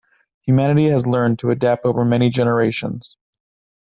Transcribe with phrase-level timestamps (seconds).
[0.47, 3.17] Humanity has learned to adapt over many generations.